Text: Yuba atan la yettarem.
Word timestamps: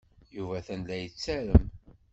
Yuba 0.35 0.53
atan 0.59 0.81
la 0.87 0.95
yettarem. 0.97 1.65